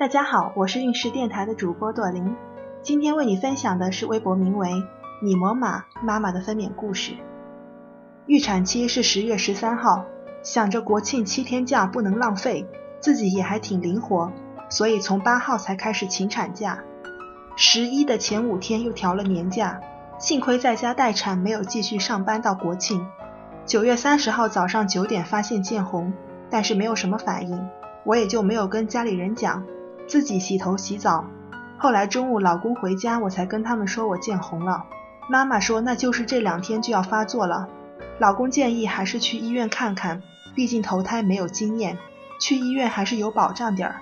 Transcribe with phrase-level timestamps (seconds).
[0.00, 2.34] 大家好，我是运势电台的主播朵琳，
[2.80, 4.82] 今天为你分享的是微博名为
[5.22, 7.12] “你魔马妈妈”的分娩故事。
[8.24, 10.06] 预产期是十月十三号，
[10.42, 12.66] 想着国庆七天假不能浪费，
[12.98, 14.32] 自己也还挺灵活，
[14.70, 16.82] 所以从八号才开始请产假。
[17.54, 19.82] 十一的前五天又调了年假，
[20.18, 23.06] 幸亏在家待产，没有继续上班到国庆。
[23.66, 26.10] 九月三十号早上九点发现见红，
[26.48, 27.68] 但是没有什么反应，
[28.04, 29.62] 我也就没有跟家里人讲。
[30.10, 31.24] 自己洗头洗澡，
[31.78, 34.84] 后来中午老公回家，我才跟他们说我见红了。
[35.28, 37.68] 妈妈说那就是这两天就要发作了。
[38.18, 40.20] 老公建议还是去医院看看，
[40.52, 41.96] 毕竟头胎没有经验，
[42.40, 44.00] 去医院还是有保障点儿。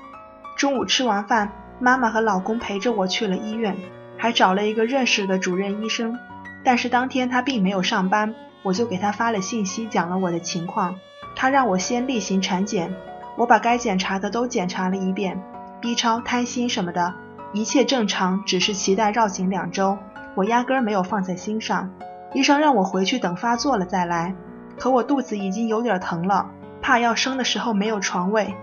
[0.56, 3.76] 中午吃完饭，妈妈和老公陪着我去了医院，
[4.16, 6.18] 还找了一个认识的主任医生。
[6.64, 10.96] 但是当天他并没有上班，我就给他发了信息，讲了我的情况。
[11.36, 12.94] 他让我先例行产检，
[13.36, 15.38] 我把该检查的都检查了一遍。
[15.80, 17.14] B 超、胎心什么的，
[17.52, 19.96] 一切正常，只是脐带绕颈两周，
[20.34, 21.90] 我压根儿没有放在心上。
[22.34, 24.34] 医生让我回去等发作了再来，
[24.78, 26.50] 可我肚子已经有点疼了，
[26.82, 28.54] 怕要生的时候没有床位，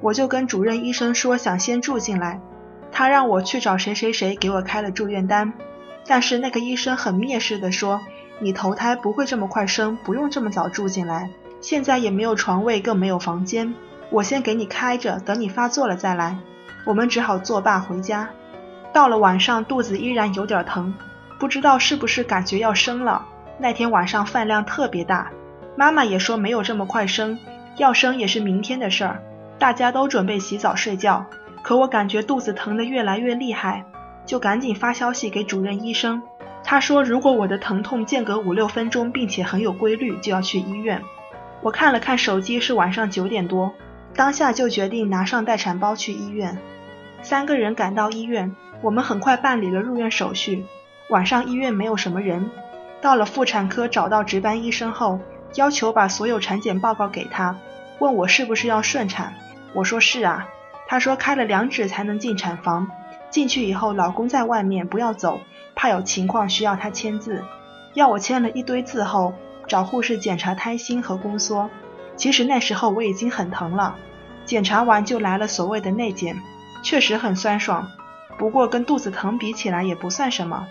[0.00, 2.40] 我就跟主任医生说想先住进来，
[2.92, 5.52] 他让我去找谁谁谁给我开了住院单，
[6.06, 8.00] 但是那个医生很蔑视的说，
[8.40, 11.30] 你头胎不会这么快生，不用这么早住进来，
[11.60, 13.74] 现在也没有床位，更没有房间，
[14.10, 16.36] 我先给你开着，等你发作了再来。
[16.84, 18.28] 我们只好作罢回家。
[18.92, 20.94] 到了晚上，肚子依然有点疼，
[21.38, 23.26] 不知道是不是感觉要生了。
[23.58, 25.30] 那天晚上饭量特别大，
[25.76, 27.38] 妈妈也说没有这么快生，
[27.76, 29.22] 要生也是明天的事儿。
[29.58, 31.24] 大家都准备洗澡睡觉，
[31.62, 33.84] 可我感觉肚子疼得越来越厉害，
[34.26, 36.22] 就赶紧发消息给主任医生。
[36.62, 41.00] 他说如果我的疼痛间隔五六分钟，并且很有规律，就要去医院。
[41.62, 43.72] 我看了看手机，是晚上九点多，
[44.16, 46.58] 当下就决定拿上待产包去医院。
[47.22, 50.64] 三个人赶到医院，我们很快办理了入院手续。
[51.08, 52.50] 晚上医院没有什么人。
[53.00, 55.20] 到了妇产科，找到值班医生后，
[55.56, 57.56] 要求把所有产检报告给他，
[57.98, 59.34] 问我是不是要顺产。
[59.74, 60.48] 我说是啊。
[60.86, 62.88] 他说开了两指才能进产房，
[63.30, 65.40] 进去以后老公在外面不要走，
[65.74, 67.42] 怕有情况需要他签字。
[67.94, 69.32] 要我签了一堆字后，
[69.66, 71.70] 找护士检查胎心和宫缩。
[72.16, 73.96] 其实那时候我已经很疼了，
[74.44, 76.40] 检查完就来了所谓的内检。
[76.82, 77.90] 确实很酸爽，
[78.36, 80.66] 不过跟肚子疼比起来也不算什么。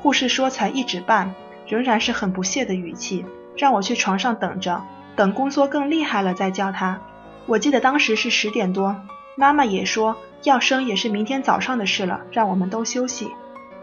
[0.00, 1.32] 护士说才一指半，
[1.68, 3.24] 仍然是很不屑的语气，
[3.56, 4.82] 让我去床上等着，
[5.14, 7.00] 等宫缩更厉害了再叫他。
[7.46, 8.96] 我记得当时是十点多，
[9.36, 13.30] 妈妈也说要生也是明天早上的事了，让我们都休息。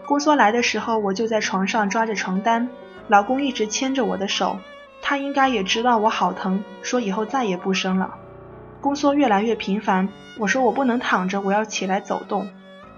[0.04, 2.68] 宫缩来的时候，我就在床上抓着床单，
[3.08, 4.58] 老公一直牵着我的手，
[5.02, 8.14] 他应该也知道我好疼，说以后再也不生了。
[8.80, 12.48] 宫缩越来越频繁，我说我不能躺着，我要起来走动。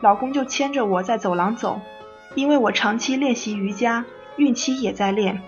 [0.00, 1.80] 老公就牵着我在走廊走，
[2.34, 4.04] 因为我长期练习瑜伽，
[4.36, 5.40] 孕期也在练，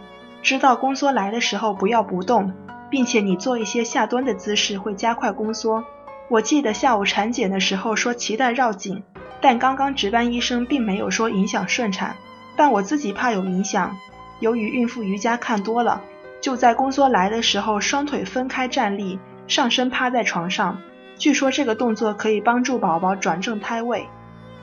[0.42, 2.52] 知道宫缩来的时候不要不动，
[2.90, 5.84] 并且你做一些下蹲的姿势会加快宫缩。
[6.28, 9.02] 我记得下午产检的时候说脐带绕颈，
[9.40, 12.16] 但刚刚值班医生并没有说影响顺产，
[12.56, 13.96] 但我自己怕有影响。
[14.40, 16.00] 由于孕妇瑜伽看多了，
[16.44, 19.18] 就在宫缩来的时候双腿分开站立。
[19.46, 20.76] 上身趴在床上，
[21.16, 24.06] 据说这个动作可以帮助宝宝转正胎位。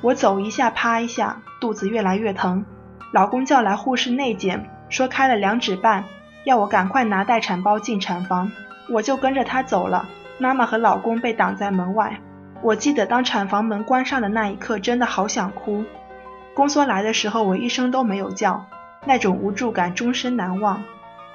[0.01, 2.63] 我走一下趴一下，肚子越来越疼。
[3.11, 6.03] 老公叫来护士内检，说开了两指半，
[6.43, 8.51] 要我赶快拿待产包进产房。
[8.87, 10.07] 我就跟着他走了。
[10.37, 12.19] 妈妈和老公被挡在门外。
[12.61, 15.83] 我记得当产房门关上的那一刻，真的好想哭。
[16.53, 18.67] 宫缩来的时候，我一声都没有叫，
[19.07, 20.83] 那种无助感终身难忘。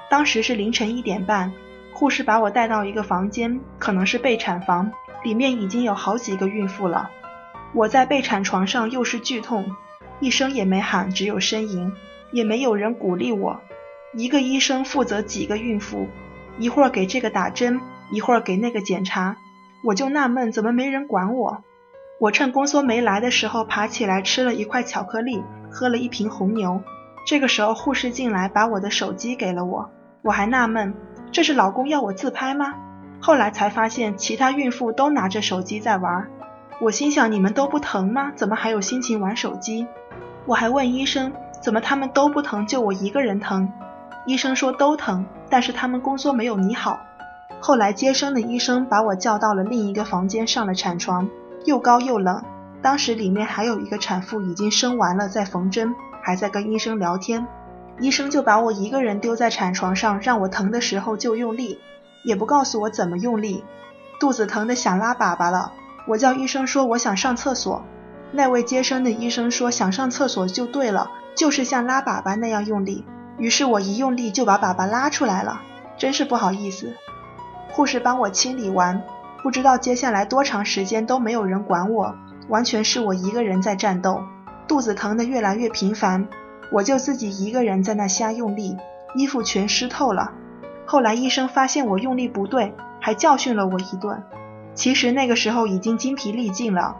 [0.09, 1.51] 当时是凌晨一点半。
[1.93, 4.91] 护士把我带到一个房间，可能是备产房，
[5.23, 7.09] 里面已经有好几个孕妇了。
[7.73, 9.75] 我在备产床上又是剧痛，
[10.19, 11.91] 一声也没喊，只有呻吟，
[12.31, 13.59] 也没有人鼓励我。
[14.13, 16.07] 一个医生负责几个孕妇，
[16.59, 17.81] 一会儿给这个打针，
[18.11, 19.37] 一会儿给那个检查，
[19.83, 21.63] 我就纳闷怎么没人管我。
[22.19, 26.81] 我趁宫缩没来的时候爬起来吃了一块巧克力，喝了一瓶红牛。
[27.25, 30.93] 这个时候护士进来把我的手机给了我，我还纳闷。
[31.31, 32.73] 这是老公要我自拍吗？
[33.19, 36.27] 后来才发现，其他孕妇都拿着手机在玩。
[36.79, 38.31] 我心想，你们都不疼吗？
[38.35, 39.87] 怎么还有心情玩手机？
[40.45, 43.71] 我还问医生，怎么他们都不疼，就我一个人疼？
[44.25, 46.99] 医生说都疼，但是他们宫缩没有你好。
[47.59, 51.27] 后来接生的医生把我叫到了另一个房间，上了产床，
[51.65, 52.43] 又高又冷。
[52.81, 57.47] 当时里面还有一个产妇已经生完了，在缝针，还在跟医生聊天。
[57.99, 61.79] 医生就把我一个人丢在产床上，让我疼的时候就用力，
[62.23, 63.63] 也不告诉我怎么用力。
[64.19, 65.71] 肚子疼得想拉粑粑了，
[66.07, 67.83] 我叫医生说我想上厕所，
[68.31, 73.05] 那位接生的医生说想上厕所就对了，就是像拉粑粑那样用力。
[73.37, 75.61] 于是我一用力就把粑粑拉出来了，
[75.97, 76.93] 真是不好意思。
[77.69, 79.03] 护士帮我清理完，
[79.43, 82.15] 不知道接下来多长时间都没有人管我，
[82.47, 84.23] 完全是我一个人在战斗，
[84.67, 86.27] 肚子疼得越来越频繁，
[86.71, 88.77] 我就自己一个人在那瞎用力，
[89.15, 90.31] 衣服全湿透了。
[90.85, 94.23] 后来医生发现我用力不对，还教训了我一顿。
[94.73, 96.95] 其实那个时候已经精疲力尽了，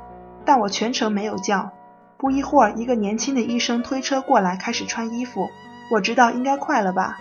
[0.46, 1.72] 但我全程没有叫。
[2.18, 5.48] 不一会儿，一个年轻的医生推车过来，开始穿衣服。
[5.92, 7.20] 我知道应该快了吧。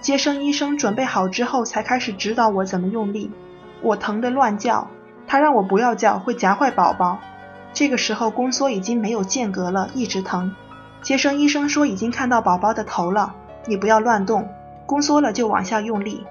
[0.00, 3.30] 接生医生准备好之后，才开始指导我怎么用力。
[3.82, 4.88] 我疼得乱叫，
[5.26, 7.18] 他让我不要叫，会夹坏宝宝。
[7.72, 10.54] 这个时候宫缩已经没有间隔了，一直疼。
[11.02, 13.34] 接生医生说已经看到宝宝的头了，
[13.66, 14.48] 你不要乱动，
[14.86, 16.26] 宫缩了就往下用力。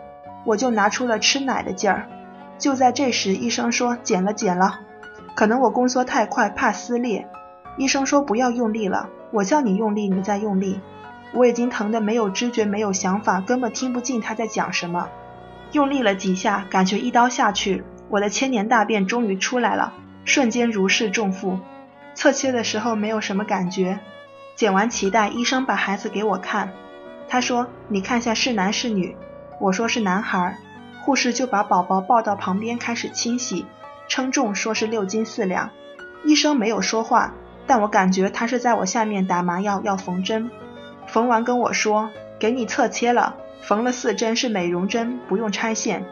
[0.45, 2.07] 我就拿出了吃奶的劲儿。
[2.57, 4.79] 就在这时，医生说剪了剪了，
[5.35, 7.27] 可能我宫缩太快，怕撕裂。
[7.77, 10.79] 医生说不要用力了，我叫你用力，你再用力。
[11.33, 15.07] 我已经疼得没有知觉，没有想法，根本听不进他在讲什么。
[15.71, 19.93] 用力了几下，感觉一刀下去，我的千年大便终于出来了，
[20.25, 21.59] 瞬间如释重负。
[22.15, 23.99] 侧切的时候没有什么感觉，
[24.59, 26.73] 剪完脐带，医生把孩子给我看，
[27.29, 29.15] 他说：“你看下是男是女。”
[29.57, 30.57] 我说是男孩，
[30.99, 33.65] 护士就把宝宝抱到旁边开始清洗，
[34.09, 35.69] 称重说是六斤四两。
[36.25, 37.33] 医生没有说话，
[37.65, 40.51] 但我感觉他是在我下面打麻药要缝针。
[41.07, 46.03] 缝完跟我说：“给你侧切了，缝了四针是美容针，不用拆线。”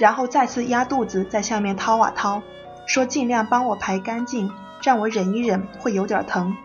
[0.00, 2.40] 然后再次压肚子，在下面掏啊掏，
[2.86, 4.50] 说尽量帮我排干净，
[4.82, 6.56] 让我忍一忍，会有点疼。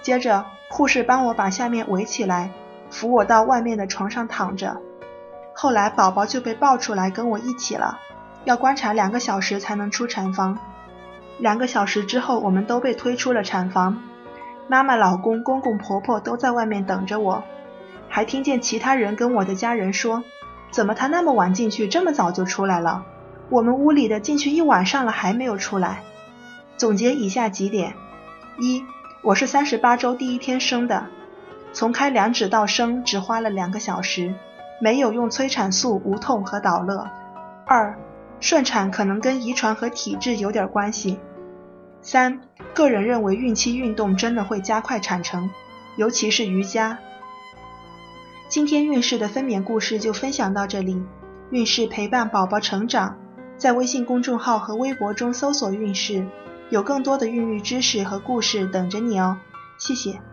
[0.00, 2.50] 接着护士帮我把下面围起来，
[2.90, 4.80] 扶我到外面的床上躺着。
[5.52, 7.98] 后来宝宝就被抱出来跟我一起了，
[8.44, 10.58] 要观察两个小时才能出产房。
[11.36, 13.98] 两个小时之后，我们都被推出了产房。
[14.66, 17.44] 妈妈、老公、公公、婆婆都在外面等着我，
[18.08, 20.24] 还听见其他人跟我的家人说
[20.72, 23.04] ：“怎么他那么晚进去，这么早就出来了？
[23.50, 26.00] 我们屋里的进去一晚上了还没有出来。”
[26.78, 27.92] 总结以下几点：
[28.58, 28.82] 一，
[29.24, 31.06] 我是三十八周第一天生的，
[31.72, 34.34] 从开两指到生只花了两个小时，
[34.80, 37.08] 没有用催产素，无痛和导乐。
[37.64, 37.96] 二，
[38.40, 41.20] 顺产可能跟遗传和体质有点关系。
[42.00, 42.40] 三，
[42.74, 45.48] 个人认为孕期运动真的会加快产程，
[45.94, 46.98] 尤其是瑜伽。
[48.48, 51.00] 今天孕氏的分娩故事就分享到这里，
[51.50, 53.16] 孕氏陪伴宝宝成长，
[53.56, 56.26] 在微信公众号和微博中搜索“孕氏”，
[56.72, 59.36] 有更多的孕育知识和故事等着你哦，
[59.76, 60.31] 谢谢。